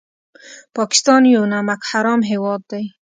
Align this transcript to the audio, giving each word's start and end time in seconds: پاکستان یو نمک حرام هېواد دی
پاکستان 0.77 1.21
یو 1.35 1.43
نمک 1.53 1.81
حرام 1.91 2.21
هېواد 2.31 2.61
دی 2.71 2.85